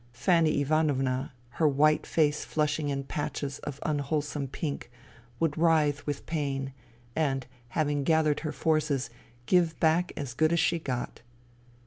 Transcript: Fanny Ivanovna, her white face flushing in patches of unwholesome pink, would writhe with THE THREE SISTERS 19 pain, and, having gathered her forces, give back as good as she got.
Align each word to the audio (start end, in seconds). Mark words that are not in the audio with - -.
Fanny 0.13 0.59
Ivanovna, 0.61 1.31
her 1.61 1.67
white 1.67 2.07
face 2.07 2.43
flushing 2.43 2.89
in 2.89 3.03
patches 3.03 3.59
of 3.59 3.79
unwholesome 3.85 4.47
pink, 4.47 4.89
would 5.39 5.55
writhe 5.59 6.07
with 6.07 6.25
THE 6.25 6.31
THREE 6.31 6.35
SISTERS 6.35 6.49
19 6.57 6.65
pain, 6.65 6.73
and, 7.15 7.47
having 7.67 8.03
gathered 8.03 8.39
her 8.39 8.51
forces, 8.51 9.11
give 9.45 9.79
back 9.79 10.11
as 10.17 10.33
good 10.33 10.51
as 10.51 10.59
she 10.59 10.79
got. 10.79 11.21